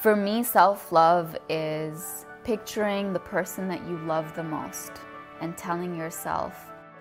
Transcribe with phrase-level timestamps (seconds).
[0.00, 4.92] For me, self love is picturing the person that you love the most
[5.42, 6.54] and telling yourself,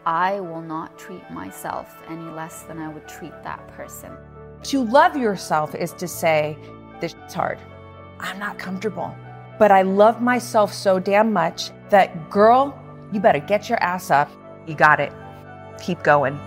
[0.05, 4.11] I will not treat myself any less than I would treat that person.
[4.63, 6.57] To love yourself is to say,
[6.99, 7.59] This is hard.
[8.19, 9.15] I'm not comfortable.
[9.57, 12.77] But I love myself so damn much that, girl,
[13.13, 14.29] you better get your ass up.
[14.67, 15.13] You got it.
[15.81, 16.37] Keep going.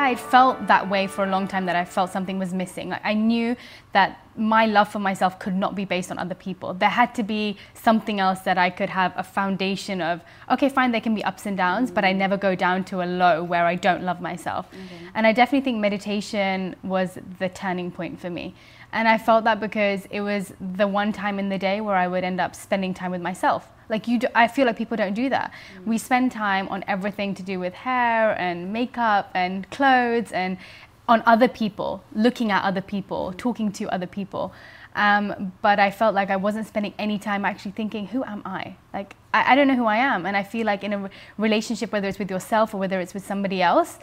[0.00, 2.88] Yeah, I felt that way for a long time that I felt something was missing.
[2.88, 3.56] Like I knew
[3.92, 6.72] that my love for myself could not be based on other people.
[6.74, 10.20] There had to be something else that I could have a foundation of,
[10.50, 11.94] okay, fine, there can be ups and downs, mm-hmm.
[11.94, 14.70] but I never go down to a low where I don't love myself.
[14.70, 15.08] Mm-hmm.
[15.14, 18.54] And I definitely think meditation was the turning point for me.
[18.92, 22.08] And I felt that because it was the one time in the day where I
[22.08, 23.68] would end up spending time with myself.
[23.88, 25.52] Like you, do, I feel like people don't do that.
[25.78, 25.86] Mm.
[25.86, 30.58] We spend time on everything to do with hair and makeup and clothes and
[31.08, 33.36] on other people, looking at other people, mm.
[33.36, 34.52] talking to other people.
[34.96, 38.76] Um, but I felt like I wasn't spending any time actually thinking, who am I?
[38.92, 40.26] Like, I, I don't know who I am.
[40.26, 43.14] And I feel like in a re- relationship, whether it's with yourself or whether it's
[43.14, 43.98] with somebody else,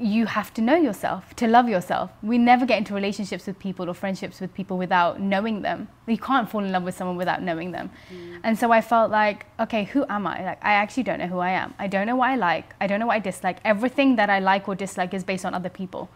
[0.00, 2.10] you have to know yourself to love yourself.
[2.22, 5.88] We never get into relationships with people or friendships with people without knowing them.
[6.06, 7.90] You can't fall in love with someone without knowing them.
[8.12, 8.40] Mm.
[8.42, 10.42] And so I felt like, okay, who am I?
[10.44, 11.74] Like I actually don't know who I am.
[11.78, 12.74] I don't know what I like.
[12.80, 13.58] I don't know what I dislike.
[13.64, 16.08] Everything that I like or dislike is based on other people.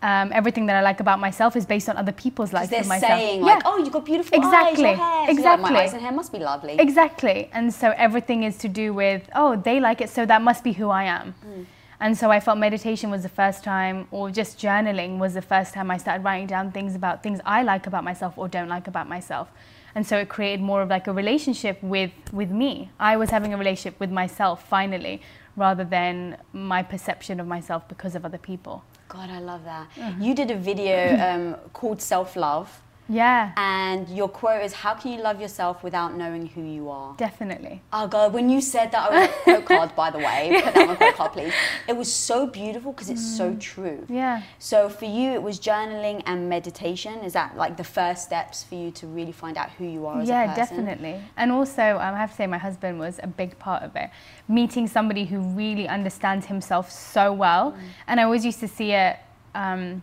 [0.00, 3.18] Um, everything that I like about myself is based on other people's likes they're myself.
[3.18, 3.62] saying like, yeah.
[3.64, 4.84] oh, you've got beautiful exactly.
[4.84, 5.30] eyes, your hair.
[5.30, 5.70] Exactly.
[5.72, 6.76] My eyes and hair must be lovely.
[6.78, 7.50] Exactly.
[7.52, 10.72] And so everything is to do with, oh, they like it, so that must be
[10.72, 11.34] who I am.
[11.44, 11.66] Mm.
[12.00, 15.74] And so I felt meditation was the first time, or just journaling was the first
[15.74, 18.86] time I started writing down things about things I like about myself or don't like
[18.86, 19.48] about myself.
[19.94, 22.90] And so it created more of like a relationship with, with me.
[23.00, 25.20] I was having a relationship with myself finally,
[25.56, 28.84] rather than my perception of myself because of other people.
[29.08, 29.88] God, I love that.
[29.96, 30.22] Mm-hmm.
[30.22, 32.80] You did a video um, called Self Love.
[33.08, 33.52] Yeah.
[33.56, 37.80] And your quote is, "How can you love yourself without knowing who you are?" Definitely.
[37.92, 40.74] Oh God, when you said that, I was like, quote card, by the way, put
[40.74, 41.52] that on quote card, please.
[41.88, 43.36] It was so beautiful because it's mm.
[43.36, 44.04] so true.
[44.08, 44.42] Yeah.
[44.58, 47.20] So for you, it was journaling and meditation.
[47.20, 50.20] Is that like the first steps for you to really find out who you are
[50.20, 50.76] as yeah, a person?
[50.76, 51.20] Yeah, definitely.
[51.36, 54.10] And also, um, I have to say, my husband was a big part of it.
[54.48, 57.78] Meeting somebody who really understands himself so well, mm.
[58.06, 59.16] and I always used to see it.
[59.54, 60.02] Um,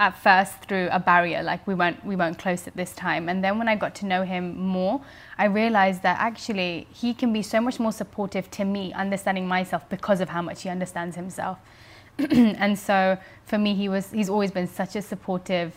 [0.00, 3.28] at first through a barrier, like we weren't we weren't close at this time.
[3.28, 5.02] And then when I got to know him more,
[5.36, 9.86] I realized that actually he can be so much more supportive to me understanding myself
[9.90, 11.58] because of how much he understands himself.
[12.18, 15.74] and so for me, he was he's always been such a supportive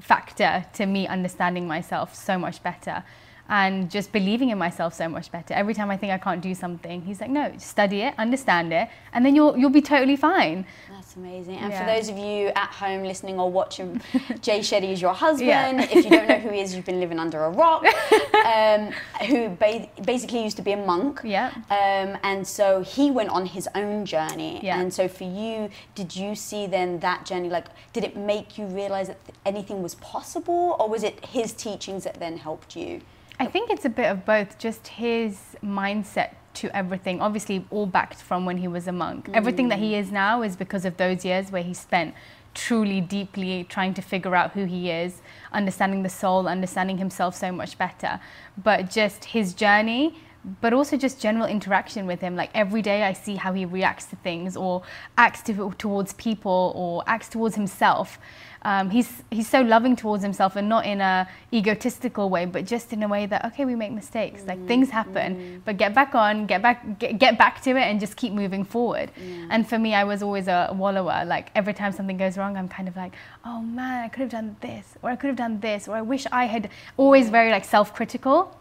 [0.00, 3.04] factor to me understanding myself so much better
[3.48, 5.54] and just believing in myself so much better.
[5.54, 8.88] Every time I think I can't do something, he's like, no, study it, understand it,
[9.12, 10.66] and then you'll you'll be totally fine.
[10.90, 11.56] That's amazing.
[11.56, 11.80] And yeah.
[11.80, 14.00] for those of you at home listening or watching,
[14.40, 15.48] Jay Shetty is your husband.
[15.48, 15.88] Yeah.
[15.90, 17.84] if you don't know who he is, you've been living under a rock.
[18.38, 18.92] Um,
[19.26, 21.20] who ba- basically used to be a monk.
[21.22, 21.52] Yeah.
[21.70, 24.60] Um, and so he went on his own journey.
[24.62, 24.80] Yeah.
[24.80, 27.50] And so for you, did you see then that journey?
[27.50, 32.04] Like, did it make you realize that anything was possible, or was it his teachings
[32.04, 33.02] that then helped you?
[33.40, 38.20] I think it's a bit of both, just his mindset to everything, obviously, all backed
[38.20, 39.26] from when he was a monk.
[39.26, 39.36] Mm.
[39.36, 42.14] Everything that he is now is because of those years where he spent
[42.54, 45.22] truly deeply trying to figure out who he is,
[45.52, 48.18] understanding the soul, understanding himself so much better.
[48.56, 50.16] But just his journey
[50.60, 52.36] but also just general interaction with him.
[52.36, 54.82] Like every day, I see how he reacts to things, or
[55.16, 58.18] acts to, towards people, or acts towards himself.
[58.62, 62.92] Um, he's he's so loving towards himself, and not in a egotistical way, but just
[62.92, 65.94] in a way that okay, we make mistakes, mm like things happen, mm but get
[65.94, 69.10] back on, get back, get, get back to it, and just keep moving forward.
[69.16, 69.46] Yeah.
[69.50, 71.24] And for me, I was always a wallower.
[71.24, 73.12] Like every time something goes wrong, I'm kind of like,
[73.44, 76.02] oh man, I could have done this, or I could have done this, or I
[76.02, 76.70] wish I had.
[76.96, 78.54] Always very like self-critical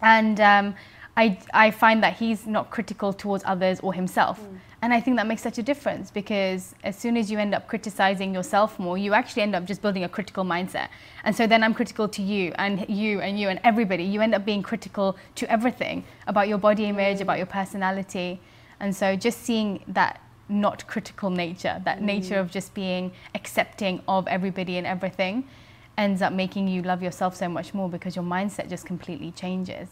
[0.00, 0.74] and um,
[1.18, 4.40] I, I find that he's not critical towards others or himself.
[4.40, 4.58] Mm.
[4.82, 7.66] And I think that makes such a difference because as soon as you end up
[7.66, 10.90] criticizing yourself more, you actually end up just building a critical mindset.
[11.24, 14.04] And so then I'm critical to you and you and you and everybody.
[14.04, 17.22] You end up being critical to everything about your body image, mm.
[17.22, 18.40] about your personality.
[18.78, 22.02] And so just seeing that not critical nature, that mm.
[22.02, 25.48] nature of just being accepting of everybody and everything,
[25.96, 29.88] ends up making you love yourself so much more because your mindset just completely changes.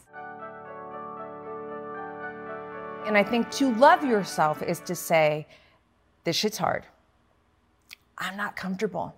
[3.07, 5.47] And I think to love yourself is to say,
[6.25, 6.85] this shit's hard.
[8.19, 9.15] I'm not comfortable.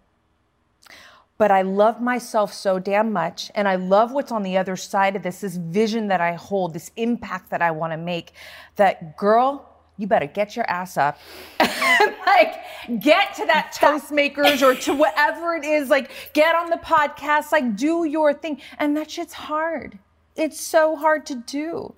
[1.38, 3.50] But I love myself so damn much.
[3.54, 6.74] And I love what's on the other side of this, this vision that I hold,
[6.74, 8.32] this impact that I want to make.
[8.76, 11.18] That girl, you better get your ass up
[11.60, 17.52] like get to that Toastmasters or to whatever it is, like get on the podcast,
[17.52, 18.60] like do your thing.
[18.78, 19.98] And that shit's hard.
[20.36, 21.94] It's so hard to do.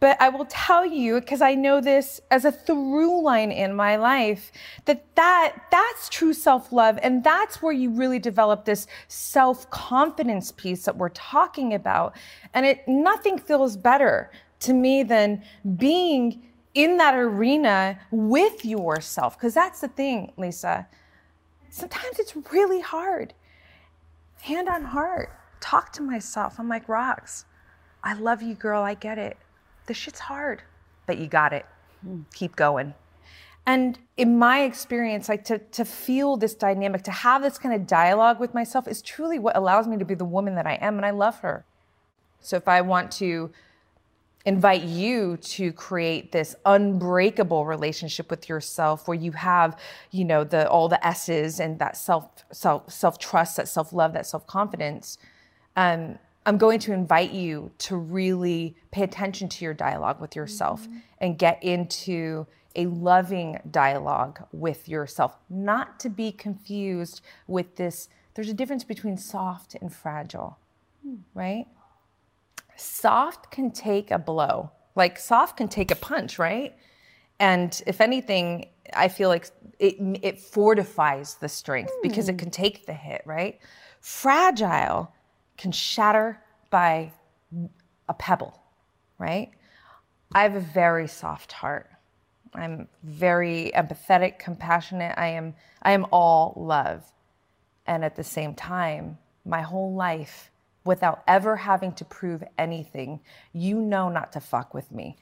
[0.00, 3.96] But I will tell you, because I know this as a through line in my
[3.96, 4.50] life,
[4.86, 6.98] that, that that's true self-love.
[7.02, 12.16] And that's where you really develop this self-confidence piece that we're talking about.
[12.54, 14.30] And it nothing feels better
[14.60, 15.42] to me than
[15.76, 19.36] being in that arena with yourself.
[19.36, 20.88] Because that's the thing, Lisa.
[21.68, 23.34] Sometimes it's really hard.
[24.40, 25.30] Hand on heart,
[25.60, 26.58] talk to myself.
[26.58, 27.44] I'm like, Rocks,
[28.02, 28.82] I love you, girl.
[28.82, 29.36] I get it.
[29.90, 30.62] This shit's hard,
[31.06, 31.66] but you got it.
[32.32, 32.94] Keep going.
[33.66, 37.88] And in my experience, like to, to feel this dynamic, to have this kind of
[37.88, 40.96] dialogue with myself is truly what allows me to be the woman that I am.
[40.96, 41.64] And I love her.
[42.38, 43.50] So if I want to
[44.44, 49.76] invite you to create this unbreakable relationship with yourself where you have
[50.12, 54.14] you know the all the s's and that self self self trust that self love
[54.14, 55.18] that self confidence
[55.76, 60.82] um, i'm going to invite you to really pay attention to your dialogue with yourself
[60.82, 60.98] mm-hmm.
[61.18, 62.46] and get into
[62.76, 69.16] a loving dialogue with yourself not to be confused with this there's a difference between
[69.16, 70.58] soft and fragile
[71.06, 71.18] mm.
[71.34, 71.66] right
[72.80, 74.70] soft can take a blow.
[74.94, 76.74] Like soft can take a punch, right?
[77.38, 82.02] And if anything, I feel like it, it fortifies the strength mm.
[82.02, 82.38] because it hmm.
[82.38, 83.58] can take the hit, right?
[84.00, 85.12] Fragile
[85.60, 86.40] can shatter
[86.70, 87.12] by
[88.08, 88.58] a pebble,
[89.18, 89.50] right?
[90.34, 91.90] I have a very soft heart.
[92.54, 95.14] I'm very empathetic, compassionate.
[95.18, 97.04] I am I am all love.
[97.86, 100.50] And at the same time, my whole life
[100.84, 103.20] without ever having to prove anything,
[103.52, 105.16] you know not to fuck with me.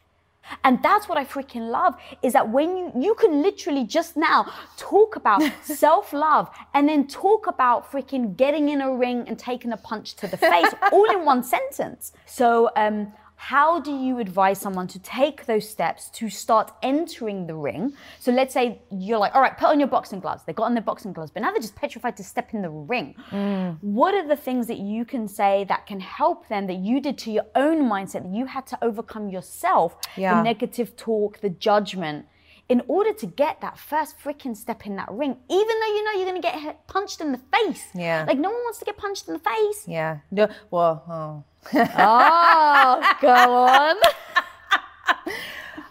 [0.64, 4.52] And that's what I freaking love is that when you you can literally just now
[4.76, 9.76] talk about self-love and then talk about freaking getting in a ring and taking a
[9.76, 12.12] punch to the face all in one sentence.
[12.26, 17.54] So um how do you advise someone to take those steps to start entering the
[17.54, 17.92] ring?
[18.18, 20.42] So let's say you're like, all right, put on your boxing gloves.
[20.44, 22.68] They got on their boxing gloves, but now they're just petrified to step in the
[22.68, 23.14] ring.
[23.30, 23.78] Mm.
[23.80, 27.16] What are the things that you can say that can help them that you did
[27.18, 29.96] to your own mindset that you had to overcome yourself?
[30.16, 30.34] Yeah.
[30.34, 32.26] The negative talk, the judgment
[32.68, 36.12] in order to get that first freaking step in that ring, even though you know
[36.12, 37.86] you're going to get punched in the face.
[37.94, 38.24] Yeah.
[38.26, 39.84] Like no one wants to get punched in the face.
[39.86, 40.18] Yeah.
[40.32, 40.48] No.
[40.70, 41.04] Well.
[41.08, 41.44] Oh.
[41.74, 43.96] Oh, go on.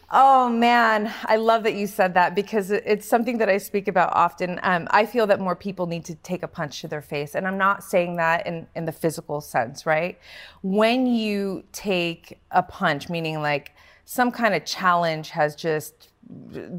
[0.10, 4.14] Oh man, I love that you said that because it's something that I speak about
[4.14, 4.58] often.
[4.64, 7.46] Um, I feel that more people need to take a punch to their face, and
[7.46, 10.18] I'm not saying that in, in the physical sense, right?
[10.62, 13.74] When you take a punch, meaning like
[14.06, 16.08] some kind of challenge has just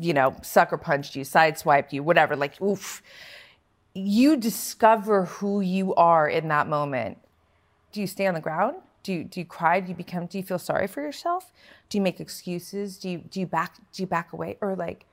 [0.00, 3.02] you know, sucker punched you, sideswiped you, whatever, like, oof,
[3.94, 7.18] you discover who you are in that moment.
[7.92, 8.76] Do you stay on the ground?
[9.02, 9.80] Do you, do you cry?
[9.80, 11.52] Do you become, do you feel sorry for yourself?
[11.88, 12.98] Do you make excuses?
[12.98, 14.58] Do you, do you back, do you back away?
[14.60, 15.06] Or like,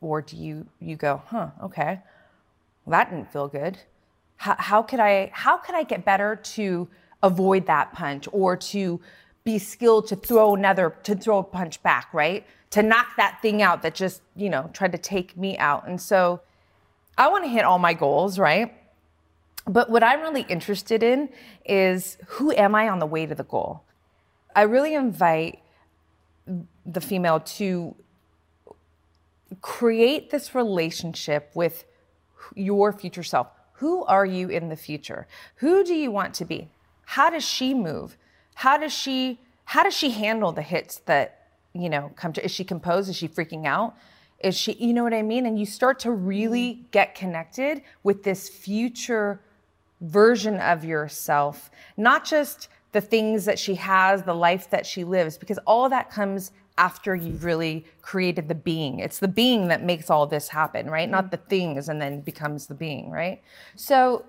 [0.00, 2.00] or do you, you go, huh, okay,
[2.84, 3.78] well, that didn't feel good.
[4.36, 6.88] How, how could I, how could I get better to
[7.22, 9.00] avoid that punch or to
[9.44, 12.46] be skilled to throw another, to throw a punch back, right?
[12.70, 15.86] to knock that thing out that just, you know, tried to take me out.
[15.88, 16.40] And so
[17.16, 18.74] I want to hit all my goals, right?
[19.68, 21.28] But what I'm really interested in
[21.64, 23.82] is who am I on the way to the goal?
[24.54, 25.60] I really invite
[26.86, 27.94] the female to
[29.60, 31.84] create this relationship with
[32.54, 33.48] your future self.
[33.74, 35.26] Who are you in the future?
[35.56, 36.68] Who do you want to be?
[37.04, 38.16] How does she move?
[38.54, 41.38] How does she how does she handle the hits that
[41.78, 43.08] you know, come to, is she composed?
[43.08, 43.94] Is she freaking out?
[44.40, 45.46] Is she, you know what I mean?
[45.46, 49.40] And you start to really get connected with this future
[50.00, 55.36] version of yourself, not just the things that she has, the life that she lives,
[55.36, 59.00] because all of that comes after you've really created the being.
[59.00, 61.08] It's the being that makes all this happen, right?
[61.08, 61.30] Not mm-hmm.
[61.30, 63.42] the things and then becomes the being, right?
[63.74, 64.24] So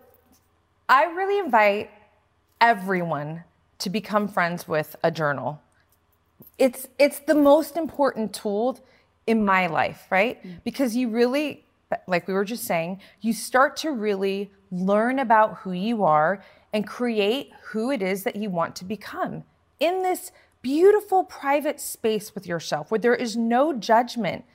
[0.89, 1.91] I really invite
[2.59, 3.43] everyone
[3.77, 5.61] to become friends with a journal
[6.59, 8.79] it's it's the most important tool
[9.25, 10.63] in my life, right?
[10.63, 11.65] Because you really,
[12.07, 16.85] like we were just saying, you start to really learn about who you are and
[16.85, 19.43] create who it is that you want to become
[19.79, 24.45] in this beautiful private space with yourself where there is no judgment.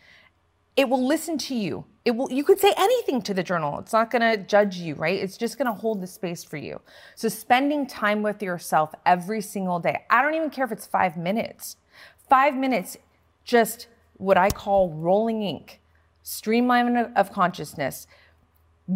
[0.76, 1.84] It will listen to you.
[2.04, 3.78] It will you could say anything to the journal.
[3.78, 5.18] It's not going to judge you, right?
[5.18, 6.80] It's just going to hold the space for you.
[7.14, 10.04] So spending time with yourself every single day.
[10.10, 11.76] I don't even care if it's 5 minutes.
[12.28, 12.98] 5 minutes
[13.44, 15.80] just what I call rolling ink.
[16.24, 18.06] streamlining of consciousness.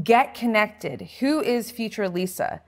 [0.02, 1.08] Get connected.
[1.20, 2.62] Who is future Lisa?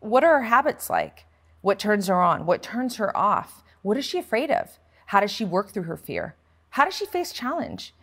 [0.00, 1.26] What are her habits like?
[1.60, 2.46] What turns her on?
[2.46, 3.62] What turns her off?
[3.82, 4.78] What is she afraid of?
[5.06, 6.36] How does she work through her fear?
[6.70, 7.94] How does she face challenge?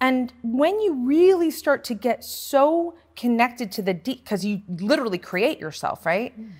[0.00, 5.18] And when you really start to get so connected to the deep, because you literally
[5.18, 6.38] create yourself, right?
[6.38, 6.52] Mm.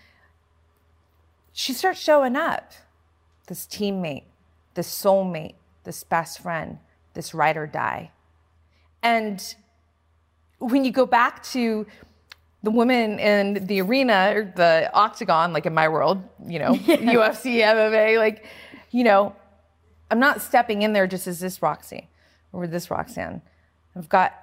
[1.53, 2.73] She starts showing up.
[3.47, 4.25] This teammate,
[4.75, 6.79] this soulmate, this best friend,
[7.13, 8.11] this ride or die.
[9.03, 9.55] And
[10.59, 11.87] when you go back to
[12.63, 16.97] the woman in the arena or the octagon, like in my world, you know, yeah.
[16.97, 18.47] UFC, MMA, like,
[18.91, 19.37] you know,
[20.11, 22.09] I'm not stepping in there just as this Roxy
[22.53, 23.43] or this Roxanne.
[23.95, 24.35] I've got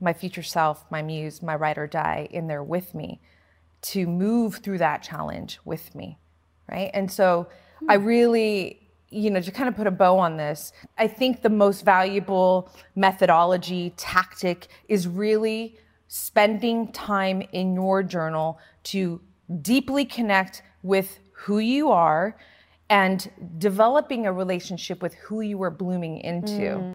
[0.00, 3.20] my future self, my muse, my ride or die in there with me
[3.80, 6.18] to move through that challenge with me.
[6.70, 6.90] Right.
[6.92, 7.48] And so
[7.88, 8.04] I hmm.
[8.04, 11.84] really, you know, to kind of put a bow on this, I think the most
[11.84, 15.76] valuable methodology, tactic is really
[16.08, 19.20] spending time in your journal to
[19.62, 22.36] deeply connect with who you are
[22.90, 26.94] and developing a relationship with who you are blooming into.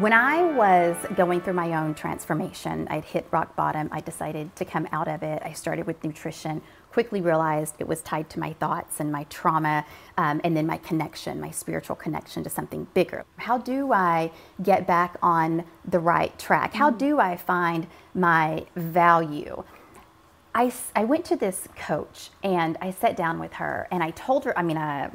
[0.00, 3.90] When I was going through my own transformation, I'd hit rock bottom.
[3.92, 5.42] I decided to come out of it.
[5.44, 9.84] I started with nutrition, quickly realized it was tied to my thoughts and my trauma,
[10.18, 13.24] um, and then my connection, my spiritual connection to something bigger.
[13.38, 14.30] How do I
[14.62, 16.74] get back on the right track?
[16.74, 19.64] How do I find my value?
[20.54, 24.44] I, I went to this coach and I sat down with her and I told
[24.44, 25.10] her, I mean, I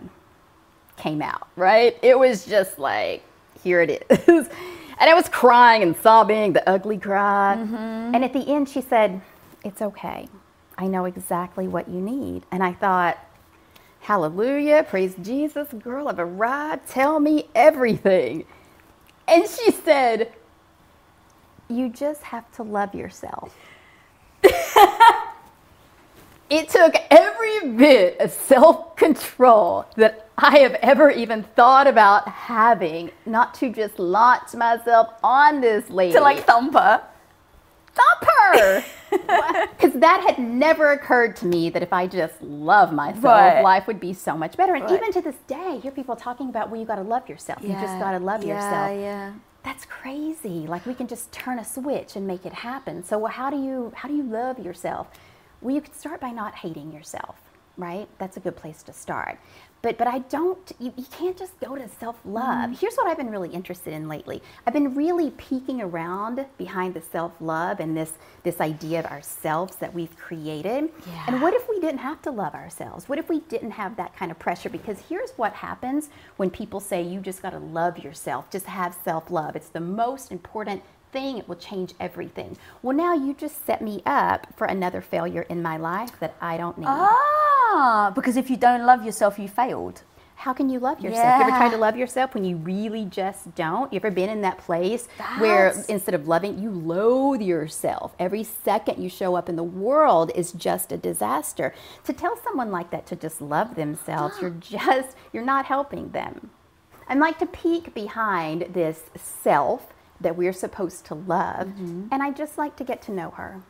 [0.98, 1.96] came out, right?
[2.02, 3.22] It was just like,
[3.64, 4.48] here it is.
[5.00, 7.56] and I was crying and sobbing, the ugly cry.
[7.56, 8.16] Mm-hmm.
[8.16, 9.22] And at the end, she said,
[9.64, 10.28] It's okay.
[10.78, 12.44] I know exactly what you need.
[12.52, 13.18] And I thought,
[14.02, 16.88] Hallelujah, praise Jesus, girl, I've arrived.
[16.88, 18.46] Tell me everything.
[19.28, 20.32] And she said,
[21.68, 23.54] You just have to love yourself.
[26.50, 33.12] it took every bit of self control that I have ever even thought about having
[33.26, 36.14] not to just launch myself on this lady.
[36.14, 37.04] To like thump her.
[37.98, 38.84] Thump her!
[39.10, 43.62] Because that had never occurred to me that if I just love myself, right.
[43.62, 44.76] life would be so much better.
[44.76, 44.94] And right.
[44.94, 47.60] even to this day, I hear people talking about, well, you got to love yourself.
[47.62, 47.70] Yeah.
[47.70, 49.00] You just got to love yeah, yourself.
[49.00, 50.68] Yeah, That's crazy.
[50.68, 53.04] Like we can just turn a switch and make it happen.
[53.04, 55.08] So how do you how do you love yourself?
[55.62, 57.36] Well, you can start by not hating yourself,
[57.78, 58.08] right?
[58.18, 59.40] That's a good place to start.
[59.82, 62.72] But, but I don't, you, you can't just go to self love.
[62.72, 62.80] Mm.
[62.80, 64.42] Here's what I've been really interested in lately.
[64.66, 69.76] I've been really peeking around behind the self love and this, this idea of ourselves
[69.78, 70.90] that we've created.
[71.06, 71.24] Yeah.
[71.28, 73.08] And what if we didn't have to love ourselves?
[73.08, 74.70] What if we didn't have that kind of pressure?
[74.70, 78.96] Because here's what happens when people say you just got to love yourself, just have
[79.04, 79.56] self love.
[79.56, 80.82] It's the most important
[81.12, 82.58] thing, it will change everything.
[82.82, 86.58] Well, now you just set me up for another failure in my life that I
[86.58, 86.88] don't need.
[86.88, 90.04] Ah, because if you don't love yourself, you failed.
[90.38, 91.26] How can you love yourself?
[91.26, 91.38] Yeah.
[91.40, 93.92] You ever tried to love yourself when you really just don't?
[93.92, 95.42] You ever been in that place That's...
[95.42, 98.14] where instead of loving, you loathe yourself?
[98.20, 101.74] Every second you show up in the world is just a disaster.
[102.04, 106.52] To tell someone like that to just love themselves, you're just, you're not helping them.
[107.08, 111.68] I'd like to peek behind this self that we're supposed to love.
[111.68, 112.08] Mm-hmm.
[112.12, 113.62] And I just like to get to know her.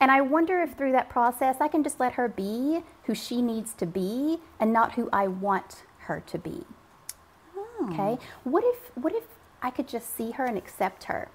[0.00, 3.40] And I wonder if through that process I can just let her be who she
[3.40, 6.64] needs to be and not who I want her to be.
[7.56, 7.88] Oh.
[7.90, 8.22] Okay?
[8.44, 9.24] What if what if
[9.62, 11.28] I could just see her and accept her?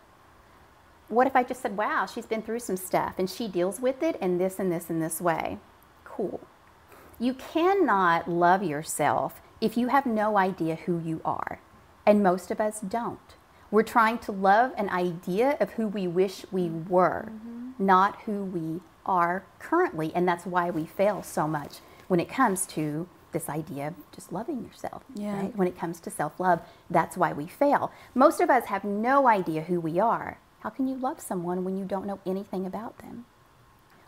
[1.07, 4.03] What if I just said, "Wow, she's been through some stuff and she deals with
[4.03, 5.57] it in this and this and this way."
[6.03, 6.39] Cool.
[7.19, 11.59] You cannot love yourself if you have no idea who you are.
[12.05, 13.35] And most of us don't.
[13.71, 17.71] We're trying to love an idea of who we wish we were, mm-hmm.
[17.79, 20.11] not who we are currently.
[20.13, 24.33] And that's why we fail so much when it comes to this idea of just
[24.33, 25.03] loving yourself.
[25.15, 25.39] Yeah.
[25.39, 25.55] Right?
[25.55, 27.91] When it comes to self love, that's why we fail.
[28.13, 30.37] Most of us have no idea who we are.
[30.59, 33.25] How can you love someone when you don't know anything about them?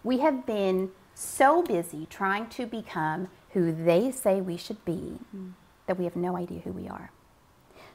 [0.04, 5.54] We have been so busy trying to become who they say we should be mm.
[5.88, 7.12] that we have no idea who we are.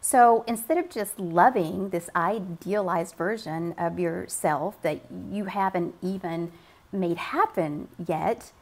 [0.00, 5.00] So instead of just loving this idealized version of yourself that
[5.30, 6.52] you haven't even
[6.92, 8.52] made happen yet,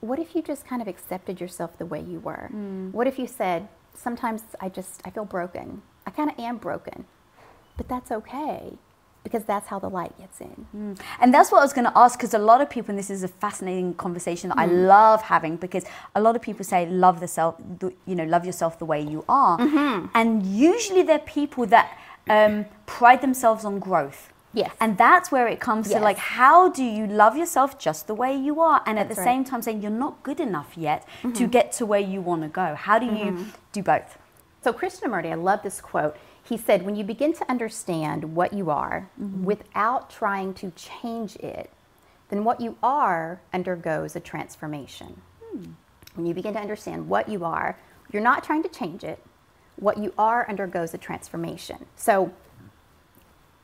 [0.00, 2.50] what if you just kind of accepted yourself the way you were?
[2.52, 2.92] Mm.
[2.92, 5.82] What if you said, sometimes I just, I feel broken.
[6.06, 7.06] I kind of am broken,
[7.76, 8.78] but that's okay
[9.24, 10.66] because that's how the light gets in.
[10.76, 11.00] Mm.
[11.20, 13.10] And that's what I was going to ask because a lot of people, and this
[13.10, 14.62] is a fascinating conversation that mm.
[14.62, 17.56] I love having because a lot of people say, love the self,
[18.06, 19.58] you know, love yourself the way you are.
[19.58, 20.06] Mm-hmm.
[20.14, 24.30] And usually they're people that um, pride themselves on growth.
[24.52, 24.70] Yes.
[24.80, 25.98] And that's where it comes yes.
[25.98, 28.82] to like, how do you love yourself just the way you are?
[28.86, 29.24] And that's at the right.
[29.24, 31.32] same time saying you're not good enough yet mm-hmm.
[31.32, 32.74] to get to where you want to go.
[32.74, 33.50] How do you mm-hmm.
[33.72, 34.16] do both?
[34.62, 36.16] So, Krishnamurti, I love this quote.
[36.44, 39.44] He said, when you begin to understand what you are mm-hmm.
[39.44, 41.70] without trying to change it,
[42.28, 45.20] then what you are undergoes a transformation.
[45.42, 45.72] Hmm.
[46.14, 47.78] When you begin to understand what you are,
[48.12, 49.24] you're not trying to change it.
[49.76, 51.86] What you are undergoes a transformation.
[51.96, 52.32] So,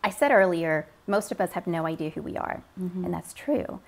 [0.03, 3.05] I said earlier, most of us have no idea who we are, mm-hmm.
[3.05, 3.81] and that's true.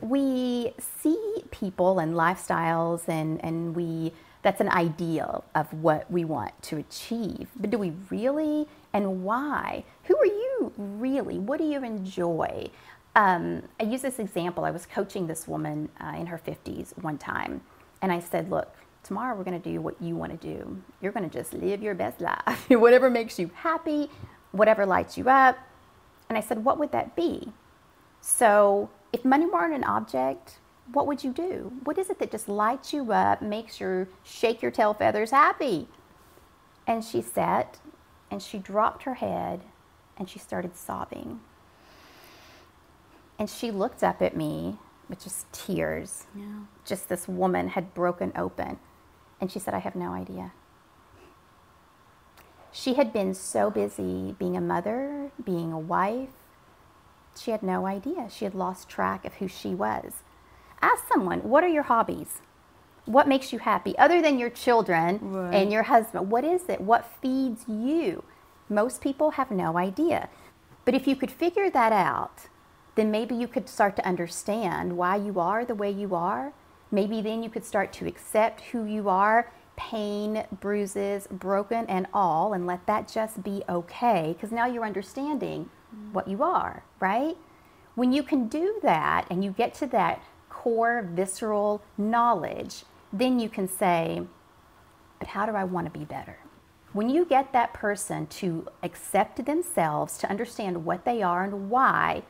[0.00, 4.12] We see people and lifestyles, and, and we
[4.46, 7.48] that's an ideal of what we want to achieve.
[7.56, 8.68] But do we really?
[8.92, 9.82] And why?
[10.04, 11.40] Who are you really?
[11.40, 12.70] What do you enjoy?
[13.16, 14.64] Um, I use this example.
[14.64, 17.60] I was coaching this woman uh, in her 50s one time,
[18.00, 18.72] and I said, Look,
[19.02, 20.80] tomorrow we're going to do what you want to do.
[21.00, 24.08] You're going to just live your best life, whatever makes you happy,
[24.52, 25.58] whatever lights you up.
[26.28, 27.52] And I said, What would that be?
[28.20, 30.60] So, if money weren't an object,
[30.92, 31.72] what would you do?
[31.84, 35.88] What is it that just lights you up, makes you shake your tail feathers happy?
[36.86, 37.78] And she sat
[38.30, 39.62] and she dropped her head
[40.16, 41.40] and she started sobbing.
[43.38, 44.78] And she looked up at me
[45.08, 46.26] with just tears.
[46.34, 46.60] Yeah.
[46.84, 48.78] Just this woman had broken open.
[49.40, 50.52] And she said, I have no idea.
[52.72, 56.30] She had been so busy being a mother, being a wife,
[57.38, 58.28] she had no idea.
[58.30, 60.22] She had lost track of who she was.
[60.86, 62.40] Ask someone, what are your hobbies?
[63.06, 65.52] What makes you happy other than your children right.
[65.52, 66.30] and your husband?
[66.30, 66.80] What is it?
[66.80, 68.22] What feeds you?
[68.68, 70.28] Most people have no idea.
[70.84, 72.46] But if you could figure that out,
[72.94, 76.52] then maybe you could start to understand why you are the way you are.
[76.92, 82.52] Maybe then you could start to accept who you are, pain, bruises, broken, and all,
[82.52, 85.68] and let that just be okay, because now you're understanding
[86.12, 87.36] what you are, right?
[87.96, 90.22] When you can do that and you get to that
[90.66, 94.20] core visceral knowledge, then you can say,
[95.20, 96.38] but how do I want to be better?
[96.92, 102.24] When you get that person to accept themselves, to understand what they are and why,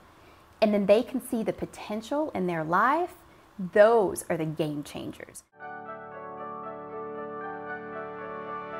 [0.60, 3.14] and then they can see the potential in their life,
[3.72, 5.42] those are the game changers.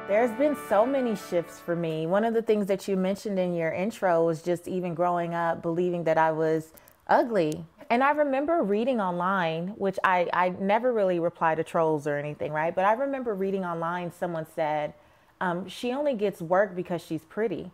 [0.07, 2.07] There's been so many shifts for me.
[2.07, 5.63] One of the things that you mentioned in your intro was just even growing up
[5.63, 6.75] believing that I was
[7.09, 12.17] ugly and I remember reading online, which I, I never really reply to trolls or
[12.17, 12.75] anything, right?
[12.75, 14.95] But I remember reading online, someone said,
[15.41, 17.71] um, she only gets work because she's pretty.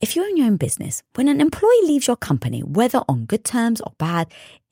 [0.00, 3.44] If you own your own business, when an employee leaves your company, whether on good
[3.44, 4.32] terms or bad,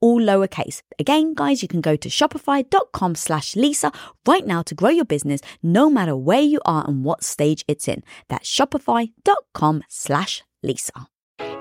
[0.00, 0.82] all lowercase.
[0.98, 3.92] Again, guys, you can go to shopify.com slash Lisa
[4.26, 7.88] right now to grow your business no matter where you are and what stage it's
[7.88, 8.02] in.
[8.28, 11.08] That's shopify.com slash Lisa.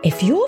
[0.03, 0.47] If you're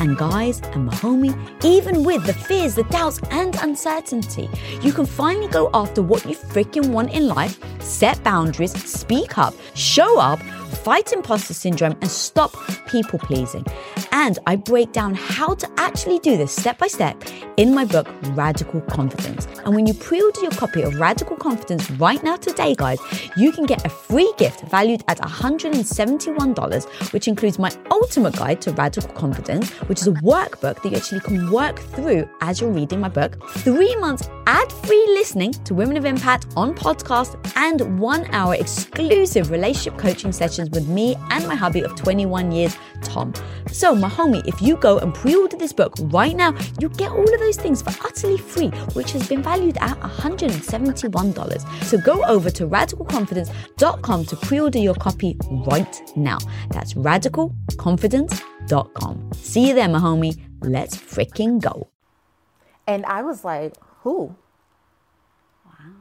[0.00, 4.48] And guys and my homie, even with the fears, the doubts, and uncertainty,
[4.80, 9.54] you can finally go after what you freaking want in life, set boundaries, speak up,
[9.74, 12.54] show up, fight imposter syndrome, and stop
[12.86, 13.64] people pleasing.
[14.12, 17.22] And I break down how to actually do this step by step
[17.56, 19.46] in my book, Radical Confidence.
[19.64, 22.98] And when you pre order your copy of Radical Confidence right now today, guys,
[23.36, 28.72] you can get a free gift valued at $171, which includes my ultimate guide to
[28.72, 33.00] radical confidence, which is a workbook that you actually can work through as you're reading
[33.00, 38.24] my book, three months ad free listening to Women of Impact on podcast, and one
[38.32, 43.34] hour exclusive relationship coaching sessions with me and my hubby of 21 years, Tom.
[43.70, 47.10] So, my homie, if you go and pre order this book right now, you get
[47.10, 51.84] all of those things for utterly free, which has been valued at $171.
[51.84, 56.38] So, go over to radicalconfidence.com to pre order your copy right now.
[56.70, 59.30] That's radicalconfidence.com.
[59.34, 60.40] See you there, my homie.
[60.62, 61.88] Let's freaking go.
[62.86, 64.36] And I was like, who?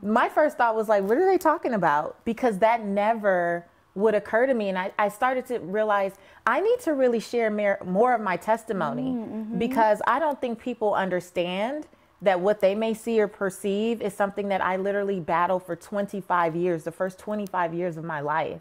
[0.02, 2.24] My first thought was like, what are they talking about?
[2.26, 3.68] Because that never
[3.99, 4.69] would occur to me.
[4.69, 6.13] And I, I started to realize
[6.45, 9.59] I need to really share more, more of my testimony mm-hmm.
[9.59, 11.88] because I don't think people understand
[12.21, 16.55] that what they may see or perceive is something that I literally battled for 25
[16.55, 18.59] years, the first 25 years of my life.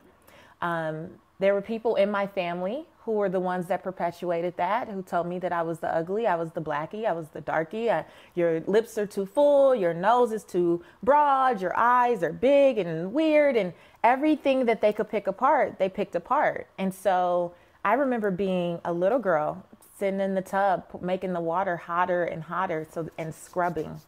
[0.60, 5.00] Um, there were people in my family who were the ones that perpetuated that, who
[5.00, 7.90] told me that I was the ugly, I was the blackie, I was the darkie.
[7.90, 12.76] I, your lips are too full, your nose is too broad, your eyes are big
[12.76, 13.72] and weird, and
[14.04, 16.68] everything that they could pick apart, they picked apart.
[16.76, 19.64] And so I remember being a little girl
[19.98, 24.02] sitting in the tub, making the water hotter and hotter, so and scrubbing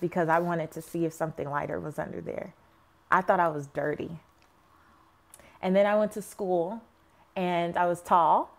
[0.00, 2.52] because I wanted to see if something lighter was under there.
[3.12, 4.18] I thought I was dirty.
[5.62, 6.82] And then I went to school
[7.36, 8.54] and I was tall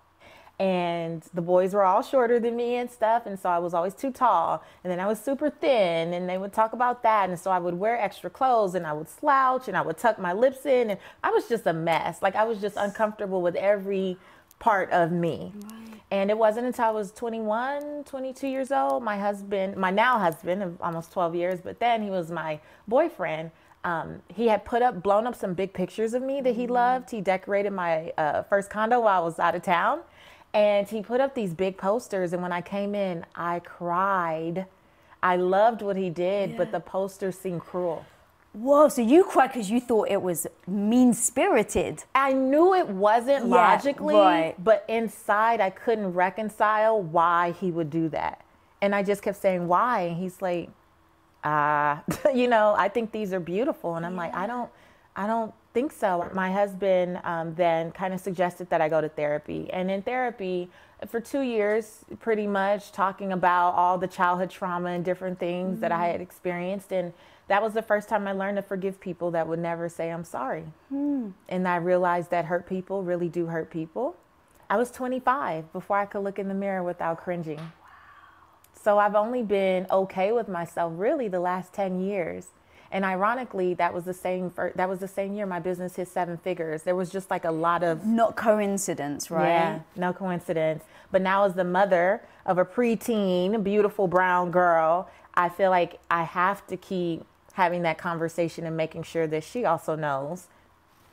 [0.59, 3.93] and the boys were all shorter than me and stuff and so i was always
[3.93, 7.38] too tall and then i was super thin and they would talk about that and
[7.38, 10.31] so i would wear extra clothes and i would slouch and i would tuck my
[10.31, 14.17] lips in and i was just a mess like i was just uncomfortable with every
[14.57, 16.01] part of me right.
[16.11, 20.63] and it wasn't until i was 21 22 years old my husband my now husband
[20.63, 22.57] of almost 12 years but then he was my
[22.88, 23.51] boyfriend
[23.86, 26.74] um, he had put up, blown up some big pictures of me that he mm-hmm.
[26.74, 27.12] loved.
[27.12, 30.02] He decorated my uh, first condo while I was out of town.
[30.54, 32.34] And he put up these big posters.
[32.34, 34.65] And when I came in, I cried.
[35.21, 36.58] I loved what he did, yeah.
[36.58, 38.06] but the posters seemed cruel.
[38.54, 42.04] Whoa, so you cried because you thought it was mean spirited.
[42.15, 44.56] I knew it wasn't yeah, logically, right.
[44.58, 48.45] but inside I couldn't reconcile why he would do that.
[48.82, 50.02] And I just kept saying, why?
[50.02, 50.69] And he's like,
[51.45, 51.99] uh,
[52.34, 53.95] you know, I think these are beautiful.
[53.95, 54.21] And I'm yeah.
[54.21, 54.69] like, I don't,
[55.15, 56.29] I don't think so.
[56.34, 59.69] My husband um, then kind of suggested that I go to therapy.
[59.71, 60.69] And in therapy,
[61.08, 65.81] for two years, pretty much talking about all the childhood trauma and different things mm-hmm.
[65.81, 66.23] that I had mm-hmm.
[66.23, 66.91] experienced.
[66.91, 67.13] And
[67.47, 70.23] that was the first time I learned to forgive people that would never say, I'm
[70.23, 70.63] sorry.
[70.91, 71.34] Mm.
[71.47, 74.15] And I realized that hurt people really do hurt people.
[74.67, 77.60] I was 25 before I could look in the mirror without cringing.
[78.86, 82.50] So I've only been okay with myself really the last 10 years.
[82.91, 86.08] And ironically, that was the same for, that was the same year my business hit
[86.08, 86.84] seven figures.
[86.84, 89.48] There was just like a lot of Not coincidence, right?
[89.48, 90.84] yeah, no coincidence.
[91.12, 96.21] But now as the mother of a preteen, beautiful brown girl, I feel like I
[96.21, 100.45] have to keep having that conversation and making sure that she also knows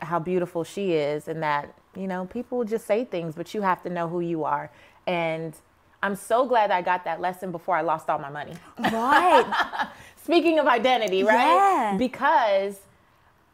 [0.00, 3.62] how beautiful she is and that, you know, people will just say things, but you
[3.62, 4.70] have to know who you are.
[5.06, 5.54] And
[6.02, 8.54] I'm so glad I got that lesson before I lost all my money.
[8.78, 9.88] Right.
[10.24, 11.54] Speaking of identity, right?
[11.54, 11.96] Yeah.
[11.96, 12.80] Because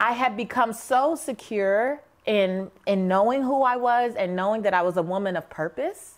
[0.00, 4.82] I had become so secure in in knowing who I was and knowing that I
[4.82, 6.14] was a woman of purpose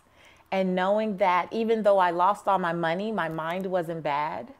[0.52, 4.52] and knowing that even though I lost all my money, my mind wasn't bad.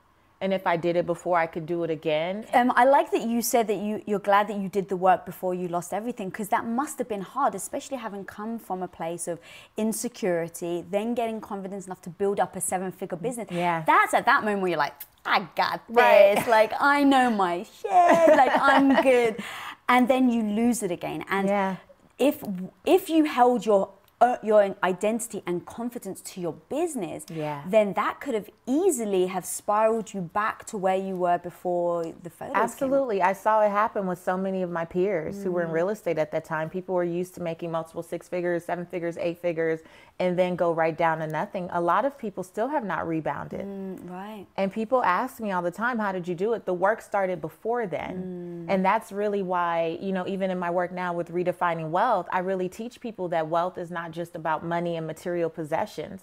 [0.42, 2.46] And if I did it before, I could do it again.
[2.54, 5.26] Um, I like that you said that you, you're glad that you did the work
[5.26, 8.88] before you lost everything because that must have been hard, especially having come from a
[8.88, 9.38] place of
[9.76, 13.48] insecurity, then getting confidence enough to build up a seven figure business.
[13.50, 13.82] Yeah.
[13.86, 14.94] That's at that moment where you're like,
[15.26, 15.96] I got this.
[15.96, 16.48] Right.
[16.48, 17.90] Like, I know my shit.
[18.36, 19.36] like, I'm good.
[19.90, 21.24] And then you lose it again.
[21.28, 21.76] And Yeah.
[22.16, 22.44] if
[22.86, 23.90] if you held your
[24.22, 27.62] Uh, your identity and confidence to your business, Yeah.
[27.66, 32.28] then that could have easily have spiraled you back to where you were before the
[32.28, 32.54] photos.
[32.54, 33.22] Absolutely.
[33.22, 35.72] I saw it happen with so many of my peers who were in mm.
[35.72, 36.68] real estate at that time.
[36.68, 39.80] People were used to making multiple six figures, seven figures, eight figures,
[40.18, 41.70] and then go right down to nothing.
[41.72, 43.64] A lot of people still have not rebounded.
[43.64, 44.46] Mm, right.
[44.58, 46.66] And people ask me all the time, how did you do it?
[46.66, 48.66] The work started before then.
[48.68, 48.72] Mm.
[48.72, 52.40] And that's really why, you know, even in my work now with redefining wealth, I
[52.40, 56.22] really teach people that wealth is not just about money and material possessions.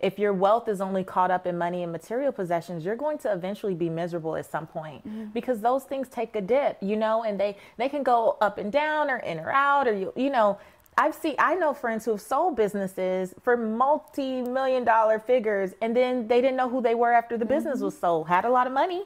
[0.00, 3.32] If your wealth is only caught up in money and material possessions, you're going to
[3.32, 5.26] eventually be miserable at some point mm-hmm.
[5.26, 8.72] because those things take a dip, you know, and they they can go up and
[8.72, 10.58] down or in or out or you you know,
[10.96, 16.26] I've seen I know friends who have sold businesses for multi-million dollar figures and then
[16.28, 17.86] they didn't know who they were after the business mm-hmm.
[17.86, 18.28] was sold.
[18.28, 19.04] Had a lot of money,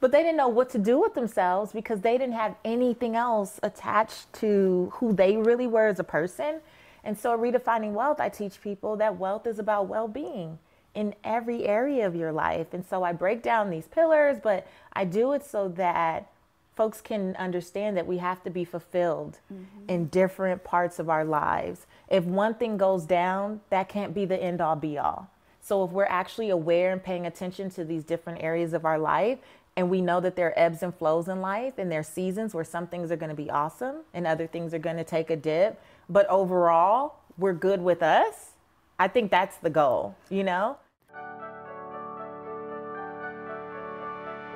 [0.00, 3.60] but they didn't know what to do with themselves because they didn't have anything else
[3.62, 6.60] attached to who they really were as a person.
[7.04, 10.58] And so redefining wealth, I teach people that wealth is about well-being
[10.94, 12.68] in every area of your life.
[12.72, 16.30] And so I break down these pillars, but I do it so that
[16.74, 19.64] folks can understand that we have to be fulfilled mm-hmm.
[19.88, 21.86] in different parts of our lives.
[22.08, 25.30] If one thing goes down, that can't be the end all be all.
[25.60, 29.38] So if we're actually aware and paying attention to these different areas of our life,
[29.76, 32.52] and we know that there are ebbs and flows in life and there are seasons
[32.52, 35.30] where some things are going to be awesome and other things are going to take
[35.30, 38.52] a dip, but overall, we're good with us.
[38.98, 40.76] I think that's the goal, you know?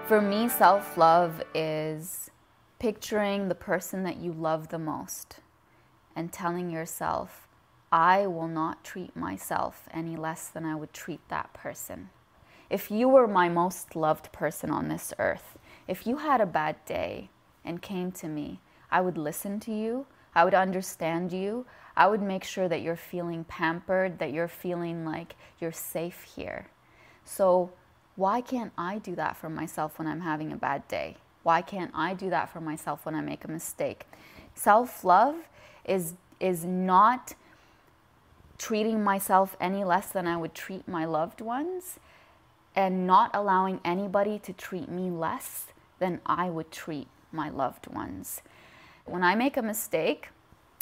[0.06, 2.30] For me, self love is
[2.78, 5.40] picturing the person that you love the most
[6.14, 7.48] and telling yourself,
[7.90, 12.10] I will not treat myself any less than I would treat that person.
[12.68, 15.56] If you were my most loved person on this earth,
[15.86, 17.30] if you had a bad day
[17.64, 21.64] and came to me, I would listen to you, I would understand you,
[21.96, 26.66] I would make sure that you're feeling pampered, that you're feeling like you're safe here.
[27.24, 27.72] So,
[28.16, 31.16] why can't I do that for myself when I'm having a bad day?
[31.42, 34.04] Why can't I do that for myself when I make a mistake?
[34.54, 35.36] Self love
[35.86, 37.34] is, is not
[38.58, 41.98] treating myself any less than I would treat my loved ones
[42.74, 45.66] and not allowing anybody to treat me less
[45.98, 48.42] than I would treat my loved ones.
[49.06, 50.28] When I make a mistake,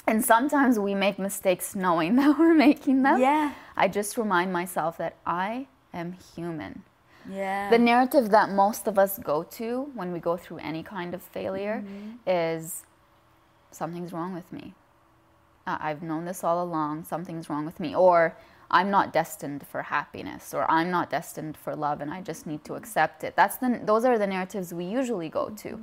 [0.07, 3.53] and sometimes we make mistakes knowing that we're making them, Yeah.
[3.77, 6.83] I just remind myself that I am human.
[7.31, 7.71] Yeah.
[7.71, 11.23] The narrative that most of us go to when we go through any kind of
[11.23, 11.83] failure
[12.27, 12.85] is
[13.71, 14.75] something's wrong with me.
[15.67, 17.95] Uh, I've known this all along, something's wrong with me.
[17.95, 18.37] Or
[18.71, 22.63] I'm not destined for happiness, or I'm not destined for love and I just need
[22.65, 23.35] to accept it.
[23.37, 25.81] That's the, those are the narratives we usually go to.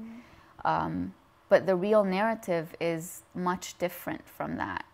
[0.63, 1.13] Um,
[1.51, 4.85] but the real narrative is much different from that.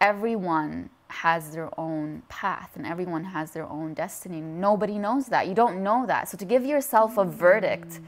[0.00, 4.40] Everyone has their own path and everyone has their own destiny.
[4.40, 5.46] Nobody knows that.
[5.46, 6.30] You don't know that.
[6.30, 7.28] So to give yourself a mm.
[7.28, 8.00] verdict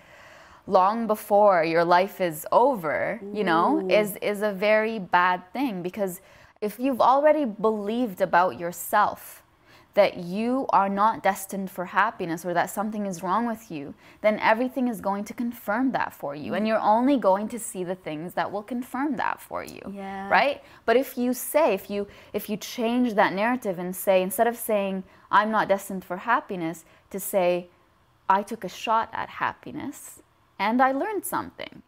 [0.66, 6.22] long before your life is over, you know, is is a very bad thing because
[6.62, 9.42] if you've already believed about yourself
[9.96, 14.38] that you are not destined for happiness or that something is wrong with you, then
[14.40, 16.52] everything is going to confirm that for you.
[16.52, 16.68] And mm.
[16.68, 19.80] you're only going to see the things that will confirm that for you.
[19.90, 20.28] Yeah.
[20.28, 20.62] Right?
[20.84, 24.56] But if you say, if you if you change that narrative and say, instead of
[24.56, 27.68] saying, I'm not destined for happiness, to say,
[28.28, 30.22] I took a shot at happiness
[30.58, 31.82] and I learned something.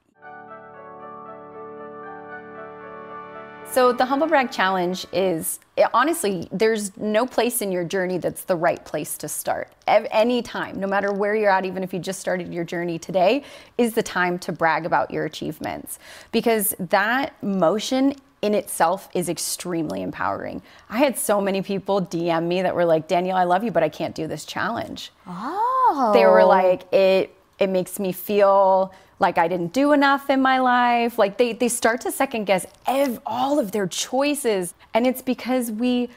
[3.70, 8.44] So the humble brag challenge is eh, honestly, there's no place in your journey that's
[8.44, 9.70] the right place to start.
[9.86, 13.44] Any time, no matter where you're at, even if you just started your journey today,
[13.76, 15.98] is the time to brag about your achievements
[16.32, 20.62] because that motion in itself is extremely empowering.
[20.88, 23.82] I had so many people DM me that were like, Danielle, I love you, but
[23.82, 25.12] I can't do this challenge.
[25.26, 26.12] Oh.
[26.14, 26.48] They were oh.
[26.48, 31.18] like, it it makes me feel like I didn't do enough in my life.
[31.18, 34.74] Like they, they start to second guess ev- all of their choices.
[34.94, 36.08] And it's because we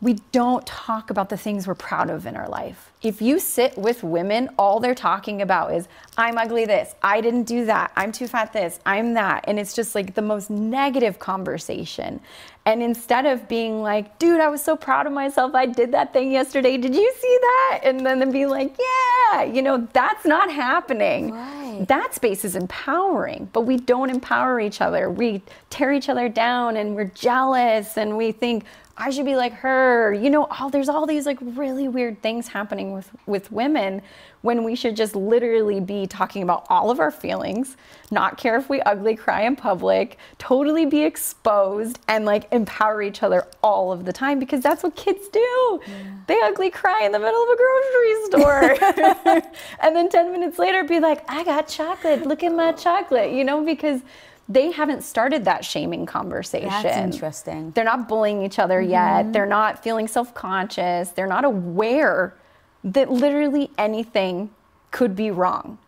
[0.00, 2.92] we don't talk about the things we're proud of in our life.
[3.02, 7.44] If you sit with women, all they're talking about is, I'm ugly this, I didn't
[7.44, 9.44] do that, I'm too fat this, I'm that.
[9.48, 12.20] And it's just like the most negative conversation.
[12.64, 16.12] And instead of being like, dude, I was so proud of myself, I did that
[16.12, 17.80] thing yesterday, did you see that?
[17.82, 21.32] And then be like, yeah, you know, that's not happening.
[21.32, 21.84] Right.
[21.88, 25.10] That space is empowering, but we don't empower each other.
[25.10, 28.64] We tear each other down and we're jealous and we think,
[29.00, 30.12] I should be like her.
[30.12, 34.02] You know, all there's all these like really weird things happening with with women
[34.42, 37.76] when we should just literally be talking about all of our feelings,
[38.10, 43.22] not care if we ugly cry in public, totally be exposed and like empower each
[43.22, 45.80] other all of the time because that's what kids do.
[45.86, 45.94] Yeah.
[46.26, 49.42] They ugly cry in the middle of a grocery store.
[49.80, 52.26] and then 10 minutes later be like, "I got chocolate.
[52.26, 54.00] Look at my chocolate." You know, because
[54.48, 56.68] they haven't started that shaming conversation.
[56.68, 57.72] That's interesting.
[57.72, 58.90] They're not bullying each other mm-hmm.
[58.90, 59.32] yet.
[59.32, 61.10] They're not feeling self conscious.
[61.10, 62.34] They're not aware
[62.84, 64.50] that literally anything
[64.90, 65.78] could be wrong.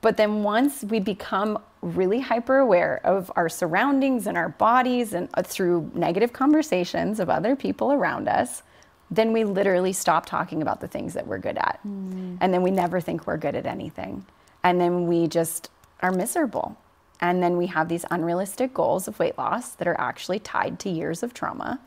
[0.00, 5.28] But then once we become really hyper aware of our surroundings and our bodies and
[5.34, 8.62] uh, through negative conversations of other people around us,
[9.10, 11.80] then we literally stop talking about the things that we're good at.
[11.86, 12.38] Mm.
[12.40, 14.24] And then we never think we're good at anything.
[14.64, 16.76] And then we just are miserable.
[17.20, 20.90] And then we have these unrealistic goals of weight loss that are actually tied to
[20.90, 21.80] years of trauma,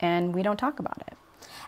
[0.00, 1.16] and we don't talk about it.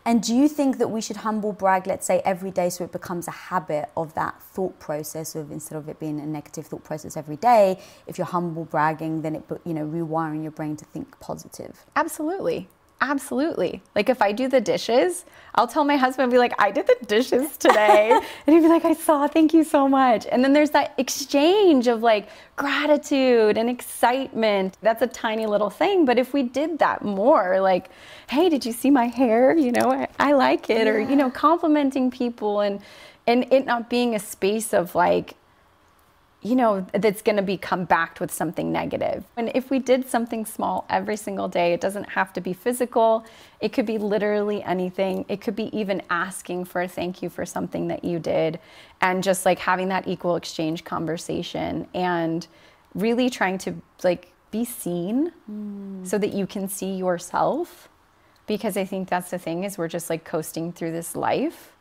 [0.05, 2.93] And do you think that we should humble brag, let's say, every day so it
[2.93, 6.85] becomes a habit of that thought process of instead of it being a negative thought
[6.85, 10.85] process every day, if you're humble bragging, then it, you know, rewiring your brain to
[10.85, 11.85] think positive?
[11.97, 12.69] Absolutely.
[13.01, 13.83] Absolutely.
[13.95, 16.97] Like if I do the dishes, I'll tell my husband, be like, I did the
[17.07, 18.11] dishes today.
[18.47, 20.27] and he'd be like, I saw, thank you so much.
[20.27, 24.79] And then there's that exchange of like gratitude and excitement.
[24.81, 26.07] That's a tiny little thing.
[26.07, 27.91] But if we did that more, like,
[28.29, 29.55] hey, did you see my hair?
[29.55, 30.87] You know, I, I like it.
[30.87, 30.93] Yeah.
[30.93, 32.81] Or, you know, complimenting people and
[33.29, 35.35] and it not being a space of like,
[36.43, 39.25] you know, that's going to be come back with something negative.
[39.37, 43.25] And if we did something small every single day, it doesn't have to be physical.
[43.61, 45.25] It could be literally anything.
[45.29, 48.61] It could be even asking for a thank you for something that you did
[49.01, 52.47] and just like having that equal exchange conversation and
[52.95, 56.07] really trying to like be seen mm.
[56.07, 57.89] so that you can see yourself
[58.47, 61.76] because I think that's the thing is we're just like coasting through this life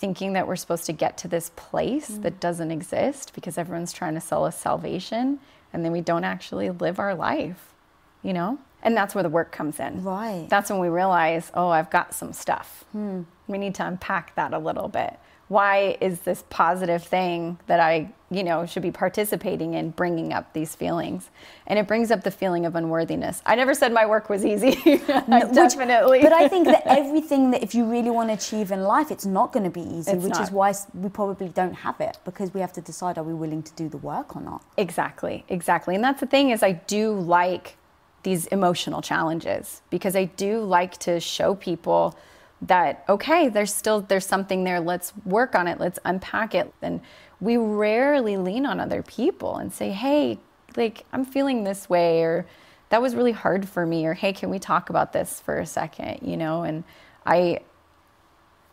[0.00, 2.22] thinking that we're supposed to get to this place mm.
[2.22, 5.38] that doesn't exist because everyone's trying to sell us salvation
[5.72, 7.74] and then we don't actually live our life,
[8.22, 8.58] you know?
[8.82, 10.02] And that's where the work comes in.
[10.02, 10.46] Right.
[10.48, 12.84] That's when we realize, oh, I've got some stuff.
[12.92, 13.22] Hmm.
[13.46, 15.18] We need to unpack that a little bit
[15.50, 20.52] why is this positive thing that I, you know, should be participating in bringing up
[20.52, 21.30] these feelings?
[21.66, 23.42] And it brings up the feeling of unworthiness.
[23.44, 24.80] I never said my work was easy.
[25.28, 26.22] no, definitely.
[26.22, 29.26] but I think that everything that if you really want to achieve in life, it's
[29.26, 30.42] not going to be easy, it's which not.
[30.42, 33.62] is why we probably don't have it because we have to decide are we willing
[33.62, 34.62] to do the work or not.
[34.76, 35.44] Exactly.
[35.48, 35.94] Exactly.
[35.94, 37.76] And that's the thing is I do like
[38.22, 42.16] these emotional challenges because I do like to show people
[42.62, 47.00] that okay there's still there's something there let's work on it let's unpack it and
[47.40, 50.38] we rarely lean on other people and say hey
[50.76, 52.46] like i'm feeling this way or
[52.90, 55.66] that was really hard for me or hey can we talk about this for a
[55.66, 56.84] second you know and
[57.26, 57.58] i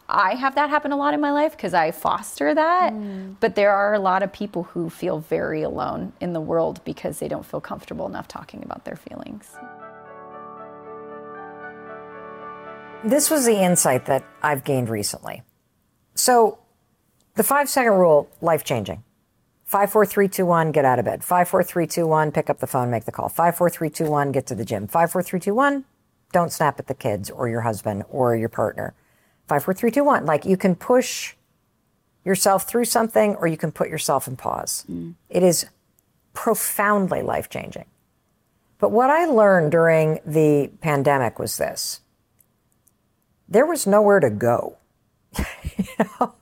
[0.10, 3.36] i have that happen a lot in my life because i foster that mm.
[3.40, 7.20] but there are a lot of people who feel very alone in the world because
[7.20, 9.56] they don't feel comfortable enough talking about their feelings
[13.04, 15.44] This was the insight that I've gained recently.
[16.16, 16.58] So,
[17.38, 19.04] the five second rule, life changing.
[19.64, 21.24] Five, four, three, two, one, get out of bed.
[21.24, 23.30] Five, four, three, two, one, pick up the phone, make the call.
[23.30, 24.88] Five, four, three, two, one, get to the gym.
[24.88, 25.86] Five, four, three, two, one,
[26.32, 28.94] don't snap at the kids or your husband or your partner.
[29.48, 30.26] Five, four, three, two, one.
[30.26, 31.36] Like you can push
[32.26, 34.86] yourself through something or you can put yourself in pause.
[34.90, 35.16] Mm.
[35.30, 35.66] It is
[36.34, 37.86] profoundly life changing.
[38.80, 42.02] But what I learned during the pandemic was this
[43.50, 44.78] there was nowhere to go.
[45.38, 46.34] you know?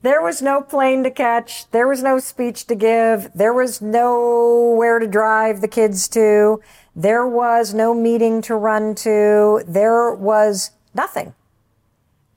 [0.00, 1.68] There was no plane to catch.
[1.72, 3.32] There was no speech to give.
[3.34, 6.60] There was nowhere to drive the kids to.
[6.94, 9.64] There was no meeting to run to.
[9.66, 11.34] There was nothing.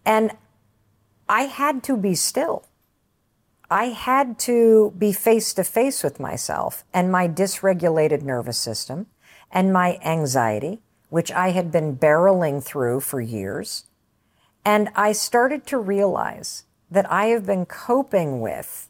[0.03, 0.31] And
[1.29, 2.65] I had to be still.
[3.69, 9.05] I had to be face to face with myself and my dysregulated nervous system
[9.51, 13.85] and my anxiety, which I had been barreling through for years.
[14.65, 18.89] And I started to realize that I have been coping with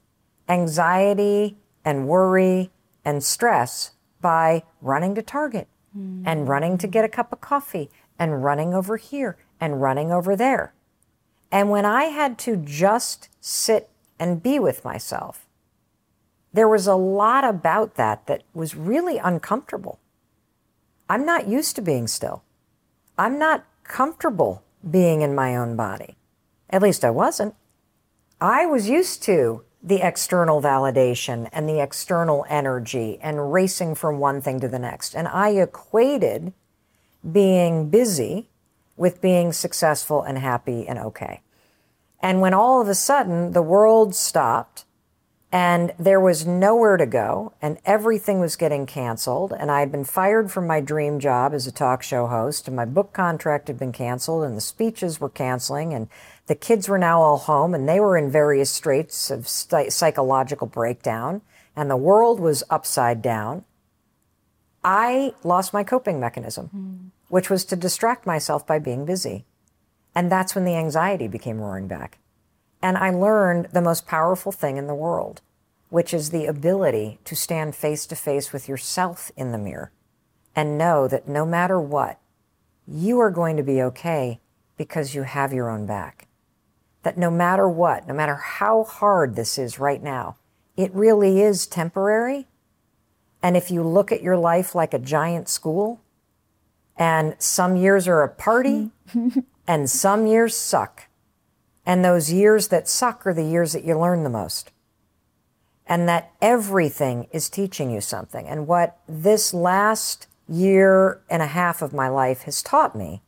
[0.50, 2.72] anxiety and worry
[3.06, 6.24] and stress by running to Target mm.
[6.26, 7.90] and running to get a cup of coffee
[8.20, 10.74] and running over here and running over there.
[11.52, 13.90] And when I had to just sit
[14.20, 15.48] and be with myself,
[16.54, 20.00] there was a lot about that that was really uncomfortable.
[21.10, 22.44] I'm not used to being still.
[23.18, 26.16] I'm not comfortable being in my own body.
[26.70, 27.56] At least I wasn't.
[28.42, 34.42] I was used to the external validation and the external energy and racing from one
[34.42, 35.16] thing to the next.
[35.16, 36.52] And I equated
[37.32, 38.50] being busy
[38.98, 41.42] with being successful and happy and okay.
[42.20, 44.86] And when all of a sudden the world stopped
[45.52, 50.06] and there was nowhere to go and everything was getting canceled and I had been
[50.06, 53.78] fired from my dream job as a talk show host and my book contract had
[53.78, 56.08] been canceled and the speeches were canceling and
[56.48, 60.68] the kids were now all home and they were in various straits of st- psychological
[60.68, 61.42] breakdown
[61.76, 63.66] and the world was upside down.
[64.84, 67.12] I lost my coping mechanism, mm.
[67.30, 69.46] which was to distract myself by being busy.
[70.16, 72.18] And that's when the anxiety became roaring back.
[72.82, 75.42] And I learned the most powerful thing in the world,
[75.90, 79.92] which is the ability to stand face to face with yourself in the mirror
[80.56, 82.20] and know that no matter what,
[82.88, 84.40] you are going to be okay
[84.78, 86.28] because you have your own back
[87.04, 90.38] that no matter what, no matter how hard this is right now,
[90.78, 92.48] it really is temporary.
[93.42, 96.02] And if you look at your life like a giant school,
[96.96, 98.92] and some years are a party,
[99.68, 101.08] and some years suck.
[101.86, 104.72] And those years that suck are the years that you learn the most.
[105.88, 108.48] And that everything is teaching you something.
[108.48, 113.22] And what this last year and a half of my life has taught me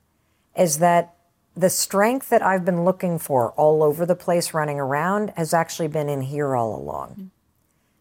[0.55, 1.15] is that
[1.55, 5.87] the strength that I've been looking for all over the place running around has actually
[5.87, 7.31] been in here all along.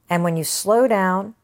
[0.09, 1.34] And when you slow down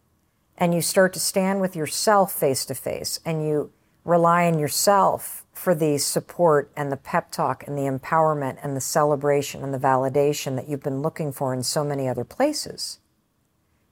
[0.57, 3.73] and you start to stand with yourself face to face and you
[4.05, 8.81] rely on yourself for the support and the pep talk and the empowerment and the
[8.81, 13.01] celebration and the validation that you've been looking for in so many other places,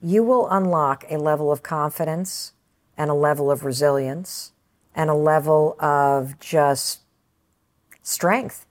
[0.00, 2.52] you will unlock a level of confidence
[2.96, 4.52] and a level of resilience
[4.94, 7.00] and a level of just
[8.00, 8.64] strength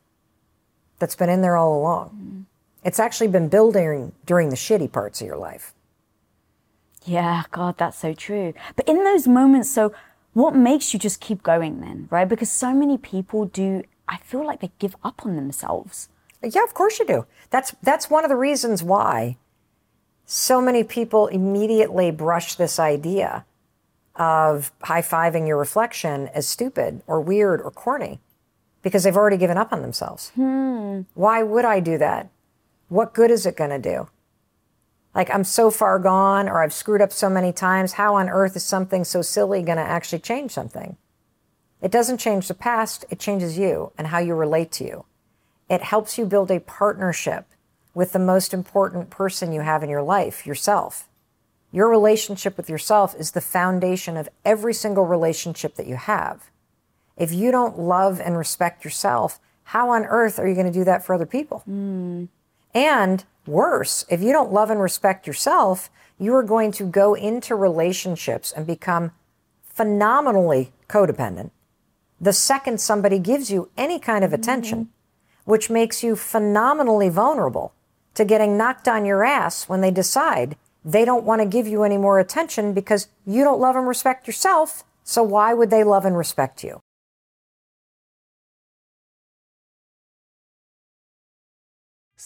[0.97, 2.09] that's been in there all along.
[2.09, 2.41] Mm-hmm.
[2.85, 5.73] It's actually been building during the shitty parts of your life.
[7.03, 8.53] Yeah, God, that's so true.
[8.77, 9.93] But in those moments, so
[10.36, 12.27] what makes you just keep going then, right?
[12.27, 16.09] Because so many people do, I feel like they give up on themselves.
[16.43, 17.25] Yeah, of course you do.
[17.49, 19.38] That's that's one of the reasons why
[20.25, 23.45] so many people immediately brush this idea
[24.17, 28.19] of high fiving your reflection as stupid or weird or corny
[28.81, 30.31] because they've already given up on themselves.
[30.36, 31.01] Hmm.
[31.13, 32.29] Why would I do that?
[32.89, 34.09] What good is it going to do?
[35.16, 37.93] Like, I'm so far gone or I've screwed up so many times.
[37.93, 40.97] How on earth is something so silly going to actually change something?
[41.82, 45.05] It doesn't change the past, it changes you and how you relate to you.
[45.70, 47.45] It helps you build a partnership
[47.93, 51.07] with the most important person you have in your life, yourself.
[51.72, 56.49] Your relationship with yourself is the foundation of every single relationship that you have.
[57.18, 60.84] If you don't love and respect yourself, how on earth are you going to do
[60.84, 61.63] that for other people?
[61.70, 62.28] Mm.
[62.76, 67.55] And worse, if you don't love and respect yourself, you are going to go into
[67.55, 69.11] relationships and become
[69.63, 71.49] phenomenally codependent
[72.19, 75.51] the second somebody gives you any kind of attention, mm-hmm.
[75.51, 77.73] which makes you phenomenally vulnerable
[78.13, 81.84] to getting knocked on your ass when they decide they don't want to give you
[81.84, 84.84] any more attention because you don't love and respect yourself.
[85.03, 86.82] So why would they love and respect you?